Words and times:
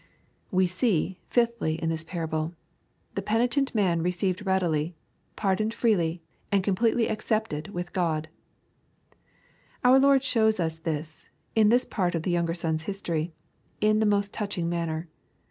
We 0.49 0.65
see, 0.65 1.19
fifthly, 1.29 1.75
in 1.75 1.89
this 1.89 2.03
parable, 2.03 2.55
the 3.13 3.21
penitent 3.21 3.75
man 3.75 4.01
received 4.01 4.43
readily 4.47 4.87
J 4.87 4.95
pardoned 5.35 5.75
freely, 5.75 6.23
and 6.51 6.63
completely 6.63 7.07
accepted 7.07 7.67
with 7.67 7.93
God, 7.93 8.27
Our 9.83 9.99
Lord 9.99 10.23
shows 10.23 10.59
us 10.59 10.79
this, 10.79 11.27
in 11.53 11.69
this 11.69 11.85
part 11.85 12.15
of 12.15 12.23
the 12.23 12.31
younger 12.31 12.53
Bon's 12.59 12.85
history, 12.85 13.31
in 13.79 13.99
the 13.99 14.07
most 14.07 14.33
touching 14.33 14.67
manner. 14.67 15.07